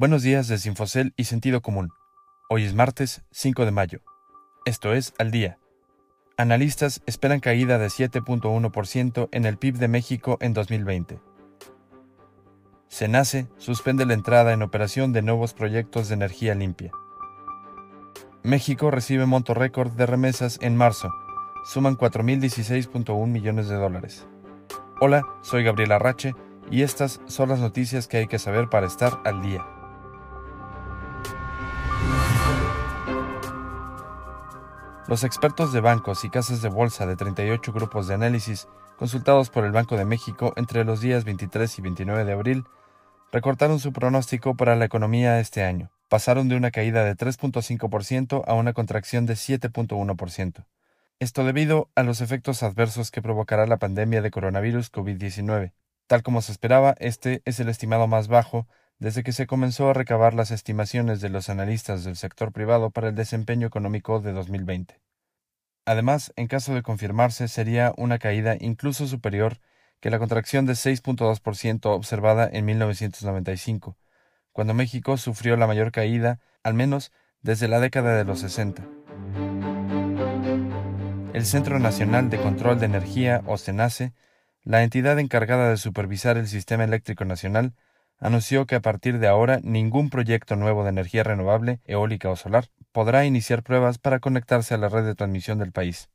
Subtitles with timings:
[0.00, 1.90] Buenos días de Sinfocel y Sentido Común.
[2.48, 4.00] Hoy es martes 5 de mayo.
[4.64, 5.58] Esto es Al Día.
[6.38, 11.20] Analistas esperan caída de 7.1% en el PIB de México en 2020.
[12.88, 16.92] Senace suspende la entrada en operación de nuevos proyectos de energía limpia.
[18.42, 21.10] México recibe monto récord de remesas en marzo.
[21.66, 24.26] Suman 4.016.1 millones de dólares.
[24.98, 26.34] Hola, soy Gabriela Rache
[26.70, 29.62] y estas son las noticias que hay que saber para estar al día.
[35.10, 39.64] Los expertos de bancos y casas de bolsa de 38 grupos de análisis consultados por
[39.64, 42.64] el Banco de México entre los días 23 y 29 de abril
[43.32, 45.90] recortaron su pronóstico para la economía este año.
[46.08, 50.64] Pasaron de una caída de 3.5% a una contracción de 7.1%.
[51.18, 55.72] Esto debido a los efectos adversos que provocará la pandemia de coronavirus COVID-19.
[56.06, 58.68] Tal como se esperaba, este es el estimado más bajo
[59.00, 63.08] desde que se comenzó a recabar las estimaciones de los analistas del sector privado para
[63.08, 65.00] el desempeño económico de 2020.
[65.86, 69.58] Además, en caso de confirmarse, sería una caída incluso superior
[70.00, 73.96] que la contracción de 6.2% observada en 1995,
[74.52, 77.10] cuando México sufrió la mayor caída, al menos
[77.40, 78.86] desde la década de los 60.
[81.32, 84.12] El Centro Nacional de Control de Energía, o CENACE,
[84.62, 87.72] la entidad encargada de supervisar el sistema eléctrico nacional,
[88.20, 92.68] anunció que a partir de ahora ningún proyecto nuevo de energía renovable, eólica o solar,
[92.92, 96.10] podrá iniciar pruebas para conectarse a la red de transmisión del país,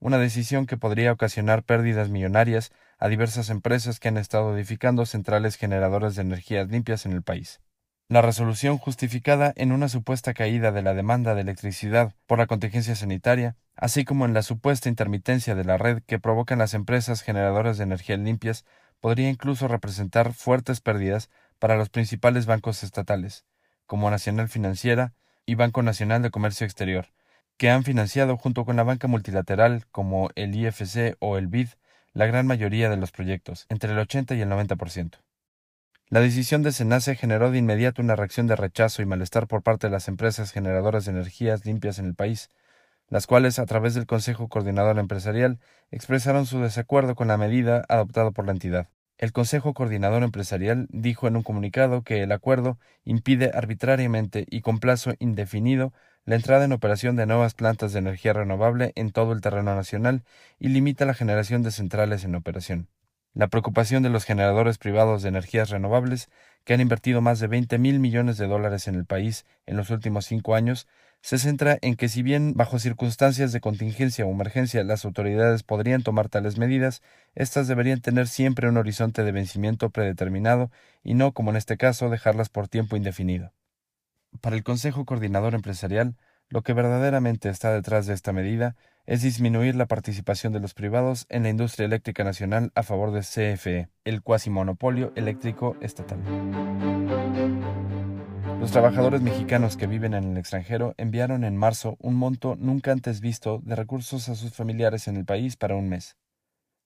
[0.00, 5.56] una decisión que podría ocasionar pérdidas millonarias a diversas empresas que han estado edificando centrales
[5.56, 7.60] generadoras de energías limpias en el país.
[8.08, 12.96] La resolución justificada en una supuesta caída de la demanda de electricidad por la contingencia
[12.96, 17.78] sanitaria, así como en la supuesta intermitencia de la red que provocan las empresas generadoras
[17.78, 18.64] de energías limpias,
[19.00, 23.44] podría incluso representar fuertes pérdidas para los principales bancos estatales,
[23.86, 25.14] como Nacional Financiera
[25.46, 27.06] y Banco Nacional de Comercio Exterior,
[27.56, 31.68] que han financiado junto con la banca multilateral como el IFC o el BID
[32.12, 35.18] la gran mayoría de los proyectos, entre el 80 y el 90%.
[36.08, 39.86] La decisión de Senace generó de inmediato una reacción de rechazo y malestar por parte
[39.86, 42.48] de las empresas generadoras de energías limpias en el país,
[43.08, 45.60] las cuales, a través del Consejo Coordinador Empresarial,
[45.90, 48.88] expresaron su desacuerdo con la medida adoptada por la entidad.
[49.20, 54.78] El Consejo Coordinador Empresarial dijo en un comunicado que el acuerdo impide arbitrariamente y con
[54.78, 55.92] plazo indefinido
[56.24, 60.24] la entrada en operación de nuevas plantas de energía renovable en todo el terreno nacional
[60.58, 62.88] y limita la generación de centrales en operación.
[63.32, 66.28] La preocupación de los generadores privados de energías renovables,
[66.64, 69.90] que han invertido más de 20 mil millones de dólares en el país en los
[69.90, 70.88] últimos cinco años,
[71.22, 76.02] se centra en que si bien bajo circunstancias de contingencia o emergencia las autoridades podrían
[76.02, 77.02] tomar tales medidas,
[77.34, 80.70] éstas deberían tener siempre un horizonte de vencimiento predeterminado
[81.04, 83.52] y no, como en este caso, dejarlas por tiempo indefinido.
[84.40, 86.16] Para el Consejo Coordinador Empresarial,
[86.48, 88.76] lo que verdaderamente está detrás de esta medida
[89.10, 93.22] es disminuir la participación de los privados en la industria eléctrica nacional a favor de
[93.22, 96.20] CFE, el cuasimonopolio eléctrico estatal.
[98.60, 103.20] Los trabajadores mexicanos que viven en el extranjero enviaron en marzo un monto nunca antes
[103.20, 106.16] visto de recursos a sus familiares en el país para un mes.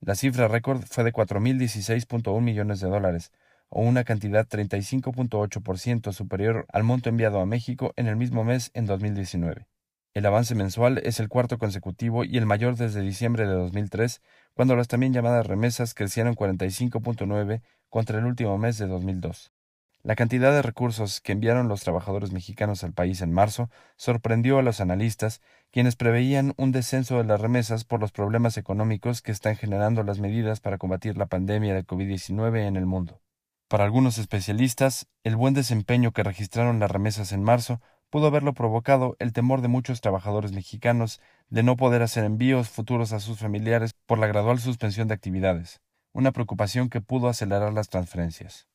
[0.00, 3.30] La cifra récord fue de 4.016.1 millones de dólares,
[3.68, 8.86] o una cantidad 35.8% superior al monto enviado a México en el mismo mes en
[8.86, 9.68] 2019.
[10.18, 14.20] El avance mensual es el cuarto consecutivo y el mayor desde diciembre de 2003,
[14.52, 19.52] cuando las también llamadas remesas crecieron 45.9 contra el último mes de 2002.
[20.02, 24.62] La cantidad de recursos que enviaron los trabajadores mexicanos al país en marzo sorprendió a
[24.62, 25.40] los analistas,
[25.70, 30.18] quienes preveían un descenso de las remesas por los problemas económicos que están generando las
[30.18, 33.20] medidas para combatir la pandemia de COVID-19 en el mundo.
[33.68, 37.80] Para algunos especialistas, el buen desempeño que registraron las remesas en marzo
[38.10, 43.12] pudo haberlo provocado el temor de muchos trabajadores mexicanos de no poder hacer envíos futuros
[43.12, 45.80] a sus familiares por la gradual suspensión de actividades,
[46.12, 48.66] una preocupación que pudo acelerar las transferencias.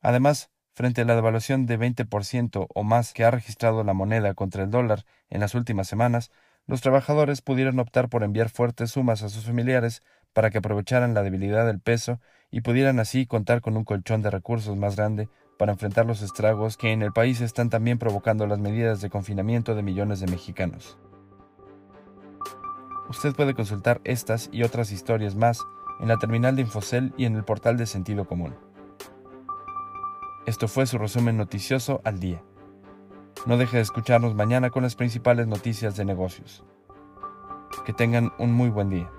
[0.00, 4.62] Además, frente a la devaluación de 20% o más que ha registrado la moneda contra
[4.62, 6.30] el dólar en las últimas semanas,
[6.66, 10.02] los trabajadores pudieron optar por enviar fuertes sumas a sus familiares
[10.32, 12.20] para que aprovecharan la debilidad del peso
[12.50, 16.76] y pudieran así contar con un colchón de recursos más grande para enfrentar los estragos
[16.76, 20.96] que en el país están también provocando las medidas de confinamiento de millones de mexicanos.
[23.10, 25.60] Usted puede consultar estas y otras historias más
[26.00, 28.54] en la terminal de Infocel y en el portal de Sentido Común.
[30.46, 32.42] Esto fue su resumen noticioso al día.
[33.46, 36.64] No deje de escucharnos mañana con las principales noticias de negocios.
[37.84, 39.10] Que tengan un muy buen día.